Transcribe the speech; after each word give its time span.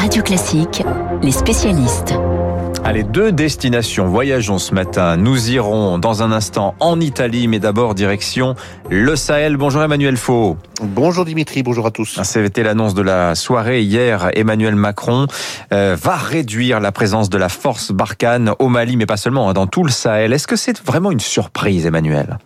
Radio 0.00 0.22
Classique, 0.22 0.82
les 1.22 1.30
spécialistes. 1.30 2.14
Allez, 2.84 3.02
deux 3.02 3.32
destinations. 3.32 4.08
Voyageons 4.08 4.56
ce 4.56 4.72
matin. 4.72 5.18
Nous 5.18 5.50
irons 5.50 5.98
dans 5.98 6.22
un 6.22 6.32
instant 6.32 6.74
en 6.80 6.98
Italie, 7.00 7.48
mais 7.48 7.58
d'abord 7.58 7.94
direction 7.94 8.54
le 8.88 9.14
Sahel. 9.14 9.58
Bonjour 9.58 9.82
Emmanuel 9.82 10.16
Faux. 10.16 10.56
Bonjour 10.80 11.26
Dimitri, 11.26 11.62
bonjour 11.62 11.86
à 11.86 11.90
tous. 11.90 12.18
C'était 12.22 12.62
l'annonce 12.62 12.94
de 12.94 13.02
la 13.02 13.34
soirée 13.34 13.82
hier. 13.82 14.30
Emmanuel 14.32 14.74
Macron 14.74 15.26
euh, 15.74 15.98
va 16.02 16.16
réduire 16.16 16.80
la 16.80 16.92
présence 16.92 17.28
de 17.28 17.36
la 17.36 17.50
force 17.50 17.92
Barkhane 17.92 18.54
au 18.58 18.68
Mali, 18.68 18.96
mais 18.96 19.04
pas 19.04 19.18
seulement, 19.18 19.50
hein, 19.50 19.52
dans 19.52 19.66
tout 19.66 19.84
le 19.84 19.90
Sahel. 19.90 20.32
Est-ce 20.32 20.46
que 20.46 20.56
c'est 20.56 20.82
vraiment 20.82 21.10
une 21.10 21.20
surprise, 21.20 21.84
Emmanuel? 21.84 22.38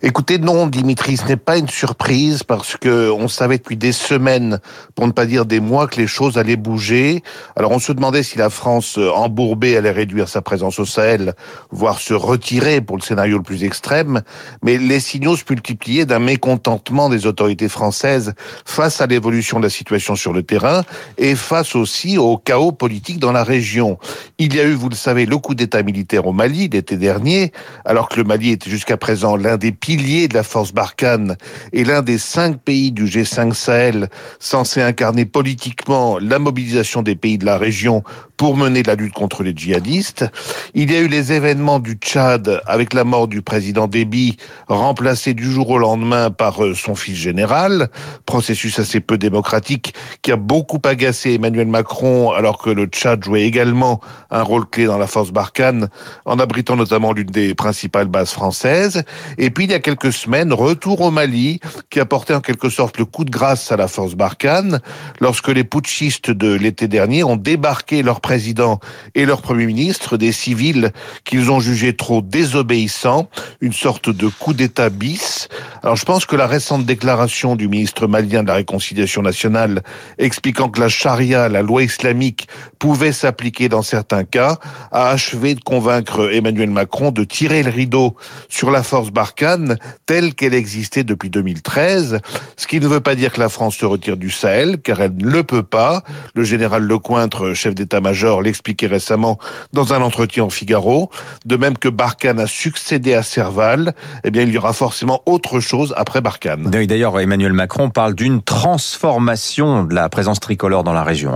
Écoutez, 0.00 0.38
non, 0.38 0.68
Dimitri, 0.68 1.16
ce 1.16 1.26
n'est 1.26 1.36
pas 1.36 1.58
une 1.58 1.68
surprise 1.68 2.44
parce 2.44 2.76
que 2.76 3.10
on 3.10 3.26
savait 3.26 3.58
depuis 3.58 3.76
des 3.76 3.90
semaines, 3.90 4.60
pour 4.94 5.08
ne 5.08 5.12
pas 5.12 5.26
dire 5.26 5.44
des 5.44 5.58
mois, 5.58 5.88
que 5.88 5.96
les 5.96 6.06
choses 6.06 6.38
allaient 6.38 6.54
bouger. 6.54 7.24
Alors 7.56 7.72
on 7.72 7.80
se 7.80 7.90
demandait 7.90 8.22
si 8.22 8.38
la 8.38 8.48
France 8.48 8.96
euh, 8.96 9.10
embourbée 9.10 9.76
allait 9.76 9.90
réduire 9.90 10.28
sa 10.28 10.40
présence 10.40 10.78
au 10.78 10.84
Sahel, 10.84 11.34
voire 11.72 11.98
se 11.98 12.14
retirer 12.14 12.80
pour 12.80 12.96
le 12.96 13.02
scénario 13.02 13.38
le 13.38 13.42
plus 13.42 13.64
extrême. 13.64 14.22
Mais 14.62 14.78
les 14.78 15.00
signaux 15.00 15.34
se 15.34 15.42
multipliaient 15.50 16.06
d'un 16.06 16.20
mécontentement 16.20 17.08
des 17.08 17.26
autorités 17.26 17.68
françaises 17.68 18.34
face 18.64 19.00
à 19.00 19.06
l'évolution 19.08 19.58
de 19.58 19.64
la 19.64 19.70
situation 19.70 20.14
sur 20.14 20.32
le 20.32 20.44
terrain 20.44 20.84
et 21.16 21.34
face 21.34 21.74
aussi 21.74 22.18
au 22.18 22.36
chaos 22.36 22.70
politique 22.70 23.18
dans 23.18 23.32
la 23.32 23.42
région. 23.42 23.98
Il 24.38 24.54
y 24.54 24.60
a 24.60 24.64
eu, 24.64 24.74
vous 24.74 24.90
le 24.90 24.94
savez, 24.94 25.26
le 25.26 25.38
coup 25.38 25.56
d'État 25.56 25.82
militaire 25.82 26.28
au 26.28 26.32
Mali 26.32 26.68
l'été 26.68 26.96
dernier, 26.96 27.50
alors 27.84 28.08
que 28.08 28.18
le 28.18 28.24
Mali 28.24 28.50
était 28.50 28.70
jusqu'à 28.70 28.96
présent 28.96 29.34
l'un 29.34 29.56
des 29.56 29.72
pilier 29.88 30.28
de 30.28 30.34
la 30.34 30.42
force 30.42 30.74
Barkhane 30.74 31.38
et 31.72 31.82
l'un 31.82 32.02
des 32.02 32.18
cinq 32.18 32.60
pays 32.60 32.92
du 32.92 33.06
G5 33.06 33.54
Sahel 33.54 34.10
censé 34.38 34.82
incarner 34.82 35.24
politiquement 35.24 36.18
la 36.18 36.38
mobilisation 36.38 37.00
des 37.00 37.16
pays 37.16 37.38
de 37.38 37.46
la 37.46 37.56
région 37.56 38.02
pour 38.38 38.56
mener 38.56 38.82
la 38.84 38.94
lutte 38.94 39.12
contre 39.12 39.42
les 39.42 39.52
djihadistes. 39.54 40.24
Il 40.72 40.90
y 40.90 40.96
a 40.96 41.00
eu 41.00 41.08
les 41.08 41.32
événements 41.32 41.80
du 41.80 41.94
Tchad 41.94 42.62
avec 42.66 42.94
la 42.94 43.04
mort 43.04 43.26
du 43.26 43.42
président 43.42 43.88
Déby, 43.88 44.36
remplacé 44.68 45.34
du 45.34 45.50
jour 45.50 45.68
au 45.70 45.78
lendemain 45.78 46.30
par 46.30 46.64
euh, 46.64 46.72
son 46.74 46.94
fils 46.94 47.16
général, 47.16 47.88
processus 48.24 48.78
assez 48.78 49.00
peu 49.00 49.18
démocratique 49.18 49.92
qui 50.22 50.30
a 50.30 50.36
beaucoup 50.36 50.80
agacé 50.84 51.34
Emmanuel 51.34 51.66
Macron 51.66 52.30
alors 52.30 52.58
que 52.58 52.70
le 52.70 52.86
Tchad 52.86 53.24
jouait 53.24 53.42
également 53.42 54.00
un 54.30 54.42
rôle 54.42 54.66
clé 54.66 54.86
dans 54.86 54.98
la 54.98 55.08
force 55.08 55.32
Barkhane 55.32 55.88
en 56.24 56.38
abritant 56.38 56.76
notamment 56.76 57.12
l'une 57.12 57.26
des 57.26 57.56
principales 57.56 58.06
bases 58.06 58.30
françaises. 58.30 59.02
Et 59.36 59.50
puis 59.50 59.64
il 59.64 59.72
y 59.72 59.74
a 59.74 59.80
quelques 59.80 60.12
semaines, 60.12 60.52
retour 60.52 61.00
au 61.00 61.10
Mali 61.10 61.58
qui 61.90 61.98
a 61.98 62.06
porté 62.06 62.34
en 62.34 62.40
quelque 62.40 62.70
sorte 62.70 62.98
le 62.98 63.04
coup 63.04 63.24
de 63.24 63.30
grâce 63.30 63.72
à 63.72 63.76
la 63.76 63.88
force 63.88 64.14
Barkhane 64.14 64.80
lorsque 65.20 65.48
les 65.48 65.64
putschistes 65.64 66.30
de 66.30 66.54
l'été 66.54 66.86
dernier 66.86 67.24
ont 67.24 67.36
débarqué 67.36 68.04
leur 68.04 68.20
président 68.28 68.78
et 69.14 69.24
leur 69.24 69.40
premier 69.40 69.64
ministre, 69.64 70.18
des 70.18 70.32
civils 70.32 70.92
qu'ils 71.24 71.50
ont 71.50 71.60
jugés 71.60 71.96
trop 71.96 72.20
désobéissants, 72.20 73.30
une 73.62 73.72
sorte 73.72 74.10
de 74.10 74.28
coup 74.28 74.52
d'État 74.52 74.90
bis. 74.90 75.48
Alors 75.82 75.96
je 75.96 76.04
pense 76.04 76.26
que 76.26 76.36
la 76.36 76.46
récente 76.46 76.84
déclaration 76.84 77.56
du 77.56 77.68
ministre 77.68 78.06
malien 78.06 78.42
de 78.42 78.48
la 78.48 78.56
Réconciliation 78.56 79.22
nationale 79.22 79.82
expliquant 80.18 80.68
que 80.68 80.78
la 80.78 80.90
charia, 80.90 81.48
la 81.48 81.62
loi 81.62 81.84
islamique, 81.84 82.48
pouvait 82.78 83.12
s'appliquer 83.12 83.70
dans 83.70 83.80
certains 83.80 84.24
cas, 84.24 84.58
a 84.92 85.08
achevé 85.08 85.54
de 85.54 85.60
convaincre 85.60 86.30
Emmanuel 86.30 86.68
Macron 86.68 87.12
de 87.12 87.24
tirer 87.24 87.62
le 87.62 87.70
rideau 87.70 88.14
sur 88.50 88.70
la 88.70 88.82
force 88.82 89.10
Barkhane 89.10 89.78
telle 90.04 90.34
qu'elle 90.34 90.52
existait 90.52 91.02
depuis 91.02 91.30
2013, 91.30 92.18
ce 92.58 92.66
qui 92.66 92.78
ne 92.78 92.88
veut 92.88 93.00
pas 93.00 93.14
dire 93.14 93.32
que 93.32 93.40
la 93.40 93.48
France 93.48 93.76
se 93.76 93.86
retire 93.86 94.18
du 94.18 94.30
Sahel, 94.30 94.82
car 94.82 95.00
elle 95.00 95.16
ne 95.16 95.30
le 95.30 95.44
peut 95.44 95.62
pas. 95.62 96.02
Le 96.34 96.44
général 96.44 96.82
Lecointre, 96.82 97.54
chef 97.54 97.74
d'état-major 97.74 98.17
l'expliquait 98.42 98.86
récemment 98.86 99.38
dans 99.72 99.92
un 99.92 100.02
entretien 100.02 100.44
au 100.44 100.50
Figaro. 100.50 101.10
De 101.44 101.56
même 101.56 101.76
que 101.78 101.88
Barkhane 101.88 102.40
a 102.40 102.46
succédé 102.46 103.14
à 103.14 103.22
Serval, 103.22 103.94
eh 104.24 104.30
bien, 104.30 104.42
il 104.42 104.50
y 104.50 104.58
aura 104.58 104.72
forcément 104.72 105.22
autre 105.26 105.60
chose 105.60 105.94
après 105.96 106.20
Barkhane. 106.20 106.70
D'ailleurs, 106.70 107.18
Emmanuel 107.20 107.52
Macron 107.52 107.90
parle 107.90 108.14
d'une 108.14 108.42
transformation 108.42 109.84
de 109.84 109.94
la 109.94 110.08
présence 110.08 110.40
tricolore 110.40 110.84
dans 110.84 110.92
la 110.92 111.04
région. 111.04 111.32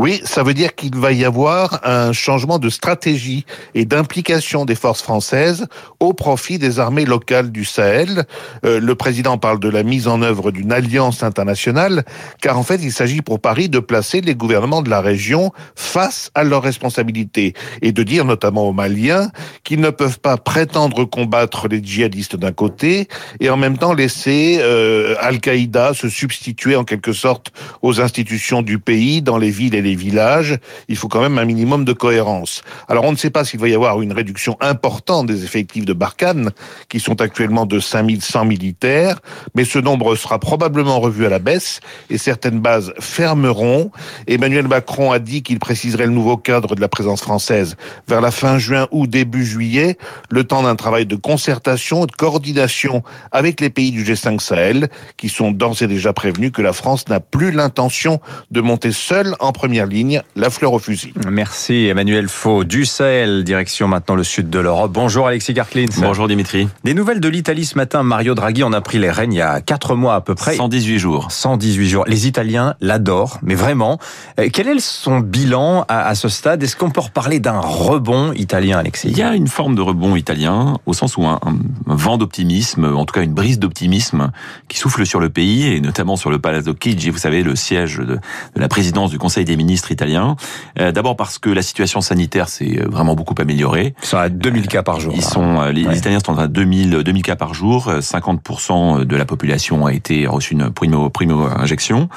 Oui, 0.00 0.22
ça 0.24 0.42
veut 0.42 0.54
dire 0.54 0.74
qu'il 0.74 0.96
va 0.96 1.12
y 1.12 1.26
avoir 1.26 1.80
un 1.84 2.14
changement 2.14 2.58
de 2.58 2.70
stratégie 2.70 3.44
et 3.74 3.84
d'implication 3.84 4.64
des 4.64 4.74
forces 4.74 5.02
françaises 5.02 5.66
au 6.00 6.14
profit 6.14 6.58
des 6.58 6.78
armées 6.78 7.04
locales 7.04 7.52
du 7.52 7.66
Sahel. 7.66 8.24
Euh, 8.64 8.80
le 8.80 8.94
président 8.94 9.36
parle 9.36 9.60
de 9.60 9.68
la 9.68 9.82
mise 9.82 10.08
en 10.08 10.22
œuvre 10.22 10.52
d'une 10.52 10.72
alliance 10.72 11.22
internationale, 11.22 12.06
car 12.40 12.58
en 12.58 12.62
fait, 12.62 12.80
il 12.82 12.92
s'agit 12.92 13.20
pour 13.20 13.40
Paris 13.40 13.68
de 13.68 13.78
placer 13.78 14.22
les 14.22 14.34
gouvernements 14.34 14.80
de 14.80 14.88
la 14.88 15.02
région 15.02 15.52
face 15.74 16.30
à 16.34 16.44
leurs 16.44 16.62
responsabilités 16.62 17.52
et 17.82 17.92
de 17.92 18.02
dire 18.02 18.24
notamment 18.24 18.66
aux 18.66 18.72
Maliens 18.72 19.30
qu'ils 19.64 19.80
ne 19.80 19.90
peuvent 19.90 20.20
pas 20.20 20.38
prétendre 20.38 21.04
combattre 21.04 21.68
les 21.68 21.84
djihadistes 21.84 22.36
d'un 22.36 22.52
côté 22.52 23.06
et 23.38 23.50
en 23.50 23.58
même 23.58 23.76
temps 23.76 23.92
laisser 23.92 24.60
euh, 24.62 25.14
Al-Qaïda 25.20 25.92
se 25.92 26.08
substituer 26.08 26.74
en 26.74 26.84
quelque 26.84 27.12
sorte 27.12 27.52
aux 27.82 28.00
institutions 28.00 28.62
du 28.62 28.78
pays 28.78 29.20
dans 29.20 29.36
les 29.36 29.50
villes 29.50 29.74
et 29.74 29.82
les 29.82 29.89
villages, 29.94 30.58
il 30.88 30.96
faut 30.96 31.08
quand 31.08 31.20
même 31.20 31.38
un 31.38 31.44
minimum 31.44 31.84
de 31.84 31.92
cohérence. 31.92 32.62
Alors 32.88 33.04
on 33.04 33.12
ne 33.12 33.16
sait 33.16 33.30
pas 33.30 33.44
s'il 33.44 33.60
va 33.60 33.68
y 33.68 33.74
avoir 33.74 34.02
une 34.02 34.12
réduction 34.12 34.56
importante 34.60 35.26
des 35.26 35.44
effectifs 35.44 35.84
de 35.84 35.92
Barkhane, 35.92 36.50
qui 36.88 37.00
sont 37.00 37.20
actuellement 37.20 37.66
de 37.66 37.80
5100 37.80 38.44
militaires, 38.44 39.20
mais 39.54 39.64
ce 39.64 39.78
nombre 39.78 40.14
sera 40.16 40.38
probablement 40.38 41.00
revu 41.00 41.26
à 41.26 41.28
la 41.28 41.38
baisse 41.38 41.80
et 42.08 42.18
certaines 42.18 42.60
bases 42.60 42.92
fermeront. 42.98 43.90
Emmanuel 44.26 44.68
Macron 44.68 45.12
a 45.12 45.18
dit 45.18 45.42
qu'il 45.42 45.58
préciserait 45.58 46.06
le 46.06 46.12
nouveau 46.12 46.36
cadre 46.36 46.74
de 46.74 46.80
la 46.80 46.88
présence 46.88 47.22
française 47.22 47.76
vers 48.08 48.20
la 48.20 48.30
fin 48.30 48.58
juin 48.58 48.88
ou 48.90 49.06
début 49.06 49.44
juillet, 49.44 49.96
le 50.30 50.44
temps 50.44 50.62
d'un 50.62 50.76
travail 50.76 51.06
de 51.06 51.16
concertation 51.16 52.04
et 52.04 52.06
de 52.06 52.12
coordination 52.12 53.02
avec 53.32 53.60
les 53.60 53.70
pays 53.70 53.90
du 53.90 54.04
G5 54.04 54.40
Sahel, 54.40 54.88
qui 55.16 55.28
sont 55.28 55.50
d'ores 55.50 55.82
et 55.82 55.86
déjà 55.86 56.12
prévenus 56.12 56.52
que 56.52 56.62
la 56.62 56.72
France 56.72 57.08
n'a 57.08 57.20
plus 57.20 57.52
l'intention 57.52 58.20
de 58.50 58.60
monter 58.60 58.92
seule 58.92 59.34
en 59.40 59.52
première 59.52 59.69
ligne, 59.70 60.22
la 60.36 60.50
fleur 60.50 60.72
au 60.72 60.78
fusil. 60.78 61.12
Merci 61.30 61.86
Emmanuel 61.86 62.28
Faux. 62.28 62.64
Du 62.64 62.84
Sahel, 62.84 63.44
direction 63.44 63.88
maintenant 63.88 64.14
le 64.14 64.24
sud 64.24 64.50
de 64.50 64.58
l'Europe. 64.58 64.92
Bonjour 64.92 65.26
Alexis 65.26 65.54
Garklins. 65.54 65.86
Bonjour 65.98 66.28
Dimitri. 66.28 66.68
Des 66.84 66.94
nouvelles 66.94 67.20
de 67.20 67.28
l'Italie 67.28 67.64
ce 67.64 67.76
matin. 67.76 68.02
Mario 68.02 68.34
Draghi 68.34 68.62
en 68.62 68.72
a 68.72 68.80
pris 68.80 68.98
les 68.98 69.10
rênes 69.10 69.32
il 69.32 69.36
y 69.36 69.42
a 69.42 69.60
4 69.60 69.94
mois 69.94 70.16
à 70.16 70.20
peu 70.20 70.34
près. 70.34 70.56
118 70.56 70.98
jours. 70.98 71.30
118 71.30 71.88
jours. 71.88 72.04
Les 72.06 72.26
Italiens 72.26 72.74
l'adorent, 72.80 73.38
mais 73.42 73.54
vraiment. 73.54 73.98
Euh, 74.38 74.48
quel 74.52 74.68
est 74.68 74.80
son 74.80 75.20
bilan 75.20 75.84
à, 75.88 76.14
ce 76.14 76.28
stade? 76.28 76.62
Est-ce 76.62 76.76
qu'on 76.76 76.90
peut 76.90 77.00
reparler 77.00 77.38
d'un 77.38 77.60
rebond 77.60 78.32
italien, 78.32 78.78
Alexis? 78.78 79.08
Il 79.08 79.18
y 79.18 79.22
a 79.22 79.34
une 79.34 79.48
forme 79.48 79.74
de 79.74 79.82
rebond 79.82 80.16
italien, 80.16 80.78
au 80.86 80.92
sens 80.92 81.16
où 81.16 81.24
un, 81.24 81.38
vent 81.86 82.18
d'optimisme, 82.18 82.84
en 82.84 83.04
tout 83.04 83.14
cas 83.14 83.22
une 83.22 83.34
brise 83.34 83.58
d'optimisme, 83.58 84.32
qui 84.68 84.78
souffle 84.78 85.06
sur 85.06 85.20
le 85.20 85.30
pays, 85.30 85.66
et 85.66 85.80
notamment 85.80 86.16
sur 86.16 86.30
le 86.30 86.38
Palazzo 86.38 86.74
Chigi, 86.78 87.10
vous 87.10 87.18
savez, 87.18 87.42
le 87.42 87.54
siège 87.54 87.98
de, 87.98 88.04
de 88.04 88.20
la 88.56 88.68
présidence 88.68 89.10
du 89.10 89.18
Conseil 89.18 89.44
des 89.44 89.56
ministres 89.60 89.92
italiens. 89.92 90.36
Euh, 90.78 90.92
d'abord 90.92 91.16
parce 91.16 91.38
que 91.38 91.50
la 91.50 91.62
situation 91.62 92.00
sanitaire 92.00 92.48
s'est 92.48 92.78
euh, 92.78 92.88
vraiment 92.88 93.14
beaucoup 93.14 93.34
améliorée. 93.38 93.94
Ils 94.02 94.06
sont 94.06 94.16
à 94.16 94.28
2000 94.28 94.68
cas 94.68 94.82
par 94.82 95.00
jour. 95.00 95.12
Ils 95.14 95.24
sont, 95.24 95.60
euh, 95.60 95.72
les 95.72 95.98
Italiens 95.98 96.20
sont 96.24 96.38
à 96.38 96.46
2000, 96.46 97.02
2000 97.02 97.22
cas 97.22 97.36
par 97.36 97.54
jour. 97.54 97.92
50% 98.00 99.04
de 99.04 99.16
la 99.16 99.24
population 99.24 99.86
a 99.86 99.92
été 99.92 100.26
reçu 100.26 100.54
une 100.54 100.70
primo, 100.70 101.10
primo 101.10 101.44
injection. 101.44 102.08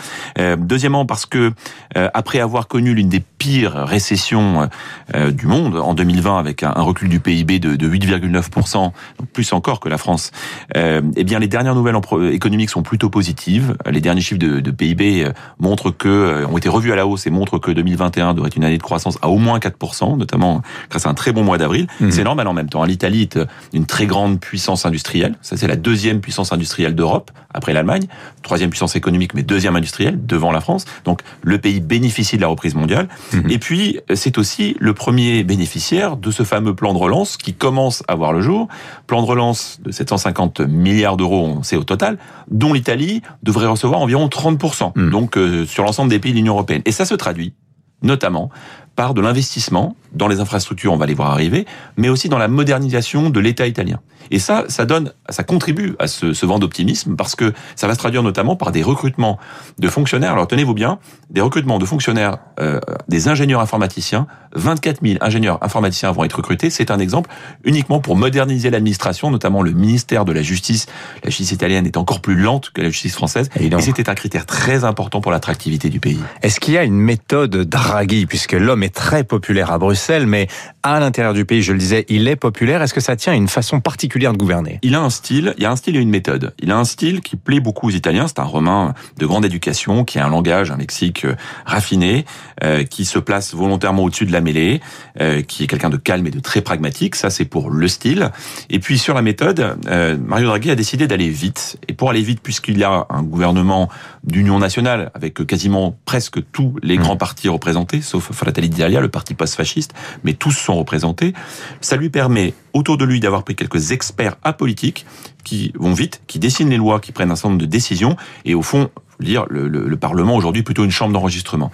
Deuxièmement 0.57 1.05
parce 1.05 1.25
que 1.25 1.51
après 1.95 2.39
avoir 2.39 2.67
connu 2.67 2.93
l'une 2.93 3.09
des 3.09 3.23
pires 3.43 3.73
récessions 3.73 4.69
du 5.13 5.47
monde 5.47 5.75
en 5.75 5.93
2020 5.93 6.39
avec 6.39 6.63
un 6.63 6.71
recul 6.71 7.09
du 7.09 7.19
PIB 7.19 7.59
de, 7.59 7.75
de 7.75 7.89
8,9%, 7.89 8.73
donc 8.73 8.93
plus 9.33 9.51
encore 9.51 9.81
que 9.81 9.89
la 9.89 9.97
France, 9.97 10.31
eh 10.75 11.23
bien 11.25 11.39
les 11.39 11.47
dernières 11.47 11.75
nouvelles 11.75 11.97
économiques 12.31 12.69
sont 12.69 12.83
plutôt 12.83 13.09
positives. 13.09 13.75
Les 13.89 13.99
derniers 13.99 14.21
chiffres 14.21 14.39
de, 14.39 14.61
de 14.61 14.71
PIB 14.71 15.27
montrent 15.59 15.91
que 15.91 16.45
ont 16.49 16.57
été 16.57 16.69
revus 16.69 16.93
à 16.93 16.95
la 16.95 17.05
hausse 17.05 17.27
et 17.27 17.31
montre 17.31 17.59
que 17.59 17.71
2021 17.71 18.33
devrait 18.33 18.47
être 18.47 18.55
une 18.55 18.63
année 18.63 18.77
de 18.77 18.83
croissance 18.83 19.17
à 19.21 19.27
au 19.27 19.37
moins 19.37 19.59
4%, 19.59 20.17
notamment 20.17 20.61
grâce 20.89 21.05
à 21.05 21.09
un 21.09 21.13
très 21.13 21.33
bon 21.33 21.43
mois 21.43 21.57
d'avril. 21.57 21.87
Mhm. 21.99 22.11
C'est 22.11 22.23
normal 22.23 22.47
en 22.47 22.53
même 22.53 22.69
temps. 22.69 22.85
L'Italie 22.85 23.23
est 23.23 23.39
une 23.73 23.85
très 23.85 24.05
grande 24.05 24.39
puissance 24.39 24.85
industrielle. 24.85 25.35
Ça, 25.41 25.57
c'est 25.57 25.67
la 25.67 25.75
deuxième 25.75 26.21
puissance 26.21 26.53
industrielle 26.53 26.95
d'Europe, 26.95 27.31
après 27.53 27.73
l'Allemagne. 27.73 28.07
Troisième 28.41 28.69
puissance 28.69 28.95
économique, 28.95 29.33
mais 29.33 29.43
deuxième 29.43 29.75
industrielle, 29.75 30.25
devant 30.25 30.51
la 30.51 30.61
France. 30.61 30.85
Donc, 31.05 31.21
le 31.41 31.57
pays 31.57 31.79
bénéficie 31.79 32.37
de 32.37 32.41
la 32.41 32.47
reprise 32.47 32.75
mondiale. 32.75 33.07
Mhm. 33.33 33.49
Et 33.49 33.59
puis, 33.59 33.99
c'est 34.13 34.37
aussi 34.37 34.75
le 34.79 34.93
premier 34.93 35.43
bénéficiaire 35.43 36.17
de 36.17 36.31
ce 36.31 36.43
fameux 36.43 36.75
plan 36.75 36.93
de 36.93 36.99
relance 36.99 37.37
qui 37.37 37.53
commence 37.53 38.03
à 38.07 38.15
voir 38.15 38.33
le 38.33 38.41
jour. 38.41 38.67
Plan 39.07 39.21
de 39.21 39.27
relance 39.27 39.79
de 39.83 39.91
750 39.91 40.61
milliards 40.61 41.17
d'euros, 41.17 41.45
on 41.45 41.63
sait 41.63 41.75
au 41.75 41.83
total, 41.83 42.17
dont 42.49 42.73
l'Italie 42.73 43.21
devrait 43.43 43.67
recevoir 43.67 44.01
environ 44.01 44.27
30%. 44.27 44.93
Mhm. 44.95 45.09
Donc, 45.09 45.37
euh, 45.37 45.65
sur 45.65 45.83
l'ensemble 45.83 46.09
des 46.09 46.19
pays 46.19 46.31
de 46.31 46.37
l'Union 46.37 46.53
européenne. 46.53 46.81
Et 46.85 46.91
ça 46.91 47.05
se 47.05 47.15
traduit 47.15 47.53
notamment 48.01 48.49
par 48.95 49.13
de 49.13 49.21
l'investissement 49.21 49.95
dans 50.13 50.27
les 50.27 50.39
infrastructures, 50.39 50.93
on 50.93 50.97
va 50.97 51.05
les 51.05 51.13
voir 51.13 51.31
arriver, 51.31 51.65
mais 51.97 52.09
aussi 52.09 52.29
dans 52.29 52.37
la 52.37 52.47
modernisation 52.47 53.29
de 53.29 53.39
l'État 53.39 53.67
italien. 53.67 53.99
Et 54.31 54.39
ça, 54.39 54.65
ça 54.67 54.85
donne, 54.85 55.11
ça 55.29 55.43
contribue 55.43 55.95
à 55.99 56.07
ce, 56.07 56.33
ce 56.33 56.45
vent 56.45 56.59
d'optimisme 56.59 57.15
parce 57.15 57.35
que 57.35 57.53
ça 57.75 57.87
va 57.87 57.93
se 57.93 57.99
traduire 57.99 58.23
notamment 58.23 58.55
par 58.55 58.71
des 58.71 58.81
recrutements 58.81 59.37
de 59.79 59.87
fonctionnaires. 59.87 60.33
Alors 60.33 60.47
tenez-vous 60.47 60.73
bien, 60.73 60.99
des 61.29 61.41
recrutements 61.41 61.79
de 61.79 61.85
fonctionnaires, 61.85 62.37
euh, 62.59 62.79
des 63.09 63.27
ingénieurs 63.27 63.61
informaticiens. 63.61 64.27
24 64.55 65.01
000 65.03 65.17
ingénieurs 65.21 65.57
informaticiens 65.63 66.11
vont 66.11 66.23
être 66.23 66.33
recrutés. 66.33 66.69
C'est 66.69 66.91
un 66.91 66.99
exemple 66.99 67.29
uniquement 67.63 67.99
pour 67.99 68.15
moderniser 68.15 68.69
l'administration, 68.69 69.31
notamment 69.31 69.61
le 69.61 69.71
ministère 69.71 70.25
de 70.25 70.31
la 70.31 70.41
Justice. 70.41 70.85
La 71.23 71.29
justice 71.29 71.51
italienne 71.51 71.85
est 71.85 71.97
encore 71.97 72.21
plus 72.21 72.35
lente 72.35 72.69
que 72.71 72.81
la 72.81 72.89
justice 72.89 73.15
française. 73.15 73.49
Et, 73.59 73.65
et 73.65 73.81
c'était 73.81 74.09
un 74.09 74.15
critère 74.15 74.45
très 74.45 74.83
important 74.83 75.21
pour 75.21 75.31
l'attractivité 75.31 75.89
du 75.89 75.99
pays. 75.99 76.19
Est-ce 76.43 76.59
qu'il 76.59 76.75
y 76.75 76.77
a 76.77 76.83
une 76.83 76.93
méthode 76.93 77.55
Draghi, 77.55 78.25
puisque 78.25 78.53
l'homme 78.53 78.83
est 78.83 78.93
très 78.93 79.23
populaire 79.23 79.71
à 79.71 79.77
Bruxelles, 79.77 80.02
mais 80.09 80.47
à 80.83 80.99
l'intérieur 80.99 81.33
du 81.33 81.45
pays, 81.45 81.61
je 81.61 81.71
le 81.71 81.79
disais, 81.79 82.05
il 82.09 82.27
est 82.27 82.35
populaire. 82.35 82.81
Est-ce 82.81 82.93
que 82.93 83.01
ça 83.01 83.15
tient 83.15 83.33
à 83.33 83.35
une 83.35 83.47
façon 83.47 83.79
particulière 83.79 84.33
de 84.33 84.37
gouverner? 84.37 84.79
Il 84.81 84.95
a 84.95 85.01
un 85.01 85.09
style, 85.09 85.53
il 85.57 85.63
y 85.63 85.65
a 85.65 85.71
un 85.71 85.75
style 85.75 85.95
et 85.95 85.99
une 85.99 86.09
méthode. 86.09 86.53
Il 86.59 86.71
a 86.71 86.77
un 86.77 86.83
style 86.83 87.21
qui 87.21 87.35
plaît 87.35 87.59
beaucoup 87.59 87.87
aux 87.87 87.91
Italiens. 87.91 88.27
C'est 88.27 88.39
un 88.39 88.43
Romain 88.43 88.93
de 89.17 89.25
grande 89.25 89.45
éducation, 89.45 90.03
qui 90.03 90.19
a 90.19 90.25
un 90.25 90.29
langage, 90.29 90.71
un 90.71 90.77
lexique 90.77 91.25
euh, 91.25 91.35
raffiné, 91.65 92.25
euh, 92.63 92.83
qui 92.83 93.05
se 93.05 93.19
place 93.19 93.53
volontairement 93.53 94.03
au-dessus 94.03 94.25
de 94.25 94.31
la 94.31 94.41
mêlée, 94.41 94.81
euh, 95.21 95.41
qui 95.41 95.63
est 95.63 95.67
quelqu'un 95.67 95.89
de 95.89 95.97
calme 95.97 96.27
et 96.27 96.31
de 96.31 96.39
très 96.39 96.61
pragmatique. 96.61 97.15
Ça, 97.15 97.29
c'est 97.29 97.45
pour 97.45 97.69
le 97.69 97.87
style. 97.87 98.31
Et 98.69 98.79
puis 98.79 98.97
sur 98.97 99.13
la 99.13 99.21
méthode, 99.21 99.77
euh, 99.87 100.17
Mario 100.17 100.47
Draghi 100.47 100.71
a 100.71 100.75
décidé 100.75 101.07
d'aller 101.07 101.29
vite. 101.29 101.77
Et 101.87 101.93
pour 101.93 102.09
aller 102.09 102.21
vite, 102.21 102.41
puisqu'il 102.41 102.77
y 102.77 102.83
a 102.83 103.05
un 103.09 103.23
gouvernement 103.23 103.89
d'union 104.23 104.59
nationale 104.59 105.11
avec 105.13 105.45
quasiment 105.45 105.97
presque 106.05 106.39
tous 106.51 106.75
les 106.81 106.97
mmh. 106.97 107.01
grands 107.01 107.17
partis 107.17 107.49
représentés, 107.49 108.01
sauf 108.01 108.31
Fratelli 108.31 108.69
d'Italia, 108.69 109.01
le 109.01 109.09
parti 109.09 109.33
post-fasciste, 109.33 109.92
mais 110.23 110.33
tous 110.33 110.51
sont 110.51 110.75
représentés. 110.75 111.33
Ça 111.81 111.95
lui 111.95 112.09
permet 112.09 112.53
autour 112.73 112.97
de 112.97 113.05
lui 113.05 113.19
d'avoir 113.19 113.43
pris 113.43 113.55
quelques 113.55 113.91
experts 113.91 114.35
apolitiques 114.43 115.05
qui 115.43 115.71
vont 115.75 115.93
vite, 115.93 116.21
qui 116.27 116.39
dessinent 116.39 116.69
les 116.69 116.77
lois, 116.77 116.99
qui 116.99 117.11
prennent 117.11 117.31
un 117.31 117.35
certain 117.35 117.49
nombre 117.49 117.61
de 117.61 117.67
décisions, 117.67 118.15
et 118.45 118.55
au 118.55 118.61
fond, 118.61 118.89
le, 119.19 119.45
le, 119.49 119.67
le 119.67 119.97
Parlement 119.97 120.35
aujourd'hui 120.35 120.63
plutôt 120.63 120.83
une 120.83 120.91
chambre 120.91 121.13
d'enregistrement. 121.13 121.71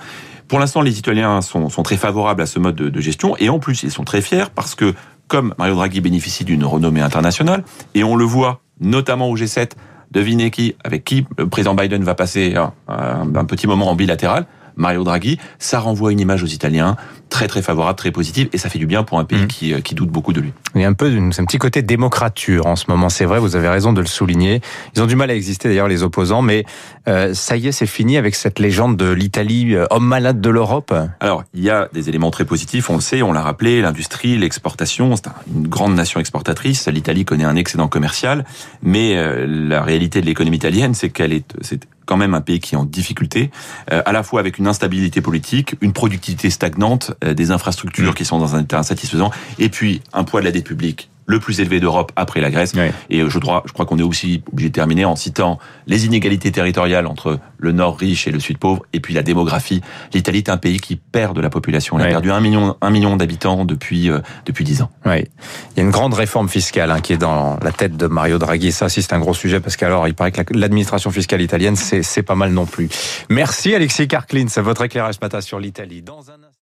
Pour 0.50 0.58
l'instant, 0.58 0.82
les 0.82 0.98
Italiens 0.98 1.42
sont, 1.42 1.70
très 1.84 1.96
favorables 1.96 2.42
à 2.42 2.48
ce 2.48 2.58
mode 2.58 2.76
de, 2.76 3.02
gestion, 3.02 3.38
et 3.38 3.50
en 3.50 3.60
plus, 3.60 3.84
ils 3.84 3.92
sont 3.92 4.04
très 4.04 4.20
fiers 4.20 4.50
parce 4.54 4.74
que 4.74 4.96
comme 5.28 5.54
Mario 5.60 5.76
Draghi 5.76 6.02
bénéficie 6.02 6.44
d'une 6.44 6.66
renommée 6.66 7.02
internationale, 7.02 7.64
et 7.94 8.04
on 8.04 8.16
le 8.16 8.26
voit 8.26 8.62
notamment 8.80 9.30
au 9.30 9.38
G7, 9.38 9.74
devinez 10.10 10.50
qui, 10.50 10.76
avec 10.84 11.04
qui 11.04 11.28
le 11.38 11.48
président 11.48 11.76
Biden 11.76 12.04
va 12.04 12.16
passer 12.16 12.56
un 12.88 13.46
petit 13.46 13.68
moment 13.68 13.92
en 13.92 13.96
bilatéral, 13.96 14.48
Mario 14.80 15.04
Draghi, 15.04 15.38
ça 15.60 15.80
renvoie 15.80 16.12
une 16.12 16.20
image 16.20 16.44
aux 16.44 16.48
Italiens 16.48 16.96
très 17.30 17.48
très 17.48 17.62
favorable, 17.62 17.98
très 17.98 18.12
positive, 18.12 18.50
et 18.54 18.58
ça 18.58 18.70
fait 18.70 18.80
du 18.80 18.88
bien 18.88 19.04
pour 19.04 19.20
un 19.20 19.24
pays 19.24 19.44
mmh. 19.44 19.48
qui, 19.48 19.74
euh, 19.74 19.82
qui 19.82 19.96
doute 19.96 20.10
beaucoup 20.10 20.34
de 20.34 20.42
lui. 20.42 20.52
Il 20.76 20.82
y 20.82 20.84
a 20.84 20.88
un 20.88 20.94
peu 20.94 21.06
un 21.16 21.46
petit 21.46 21.58
côté 21.58 21.82
démocrature 21.82 22.66
en 22.66 22.76
ce 22.76 22.86
moment, 22.90 23.10
c'est 23.10 23.26
vrai, 23.26 23.40
vous 23.40 23.56
avez 23.56 23.70
raison 23.70 23.94
de 23.94 24.02
le 24.02 24.08
souligner. 24.08 24.62
Ils 24.96 25.02
ont 25.02 25.06
du 25.06 25.16
mal 25.16 25.30
à 25.30 25.36
exister 25.36 25.70
d'ailleurs 25.70 25.88
les 25.88 26.04
opposants, 26.04 26.42
mais 26.42 26.66
euh, 27.08 27.34
ça 27.34 27.56
y 27.56 27.68
est, 27.68 27.72
c'est 27.72 27.86
fini 27.86 28.18
avec 28.18 28.36
cette 28.36 28.60
légende 28.60 28.98
de 28.98 29.10
l'Italie, 29.10 29.76
euh, 29.76 29.86
homme 29.92 30.08
malade 30.08 30.42
de 30.42 30.50
l'Europe. 30.50 30.94
Alors, 31.20 31.44
il 31.54 31.64
y 31.64 31.70
a 31.70 31.88
des 31.94 32.10
éléments 32.10 32.32
très 32.32 32.46
positifs, 32.46 32.90
on 32.90 32.96
le 32.96 33.02
sait, 33.02 33.22
on 33.22 33.32
l'a 33.32 33.42
rappelé, 33.42 33.82
l'industrie, 33.82 34.38
l'exportation, 34.38 35.16
c'est 35.16 35.30
une 35.54 35.68
grande 35.68 35.96
nation 35.96 36.20
exportatrice. 36.20 36.88
L'Italie 36.88 37.26
connaît 37.26 37.46
un 37.46 37.56
excédent 37.56 37.88
commercial, 37.88 38.44
mais 38.82 39.16
euh, 39.18 39.46
la 39.48 39.84
réalité 39.84 40.22
de 40.22 40.26
l'économie 40.26 40.58
italienne, 40.58 40.94
c'est 40.94 41.10
qu'elle 41.10 41.34
est, 41.34 41.54
c'est 41.62 41.88
quand 42.10 42.18
même 42.18 42.34
un 42.34 42.42
pays 42.42 42.60
qui 42.60 42.74
est 42.74 42.78
en 42.78 42.86
difficulté, 42.86 43.52
euh, 43.92 44.02
à 44.04 44.12
la 44.12 44.24
fois 44.24 44.40
avec 44.40 44.58
une 44.58 44.66
instabilité 44.66 45.22
politique, 45.22 45.76
une 45.80 45.94
productivité 45.94 46.50
stagnante, 46.50 47.12
euh, 47.24 47.36
des 47.36 47.52
infrastructures 47.52 48.14
mmh. 48.14 48.16
qui 48.16 48.26
sont 48.26 48.40
dans 48.40 48.56
un 48.56 48.64
état 48.64 48.80
insatisfaisant, 48.80 49.30
et 49.60 49.70
puis 49.70 50.02
un 50.12 50.24
poids 50.24 50.40
de 50.40 50.46
la 50.46 50.52
dette 50.52 50.66
publique 50.66 51.12
le 51.30 51.40
plus 51.40 51.62
élevé 51.62 51.80
d'Europe 51.80 52.12
après 52.16 52.42
la 52.42 52.50
Grèce. 52.50 52.74
Oui. 52.76 52.90
Et 53.10 53.22
je 53.28 53.40
crois, 53.40 53.64
je 53.66 53.72
crois 53.72 53.86
qu'on 53.86 54.00
est 54.00 54.04
aussi 54.04 54.42
obligé 54.52 54.70
de 54.70 54.74
terminer 54.74 55.06
en 55.06 55.16
citant 55.16 55.60
les 55.86 56.06
inégalités 56.06 56.52
territoriales 56.52 57.06
entre 57.06 57.40
le 57.60 57.72
nord 57.72 57.98
riche 57.98 58.28
et 58.28 58.32
le 58.32 58.40
sud 58.40 58.58
pauvre, 58.58 58.84
et 58.94 59.00
puis 59.00 59.14
la 59.14 59.22
démographie. 59.22 59.82
L'Italie 60.14 60.40
est 60.40 60.50
un 60.50 60.58
pays 60.58 60.80
qui 60.80 60.96
perd 60.96 61.36
de 61.36 61.42
la 61.42 61.50
population. 61.50 62.00
Elle 62.00 62.06
oui. 62.06 62.10
a 62.10 62.14
perdu 62.14 62.32
un 62.32 62.40
million, 62.40 62.76
un 62.82 62.90
million 62.90 63.16
d'habitants 63.16 63.64
depuis 63.64 64.10
euh, 64.10 64.20
depuis 64.46 64.64
dix 64.64 64.82
ans. 64.82 64.90
Oui. 65.06 65.26
Il 65.76 65.78
y 65.78 65.80
a 65.82 65.84
une 65.84 65.92
grande 65.92 66.16
réforme 66.16 66.50
fiscale 66.50 66.90
hein, 66.90 67.00
qui 67.00 67.14
est 67.14 67.18
dans 67.18 67.58
la 67.62 67.72
tête 67.72 67.96
de 67.96 68.08
Mario 68.08 68.40
Draghi. 68.40 68.72
Ça, 68.72 68.90
c'est 68.90 69.14
un 69.14 69.20
gros 69.20 69.36
sujet 69.36 69.60
parce 69.60 69.78
qu'alors, 69.78 70.08
il 70.08 70.16
paraît 70.16 70.32
que 70.32 70.54
l'administration 70.54 71.12
fiscale 71.12 71.42
italienne, 71.42 71.76
c'est 71.76 72.24
pas 72.24 72.36
mal 72.36 72.52
non 72.52 72.66
plus. 72.66 72.90
Merci 73.30 73.76
Alexis 73.76 74.08
Karklin, 74.08 74.48
c'est 74.48 74.62
votre 74.62 74.84
éclairage 74.84 75.22
matin 75.22 75.42
sur 75.42 75.60
l'Italie. 75.60 76.02
Dans 76.02 76.32
un 76.32 76.49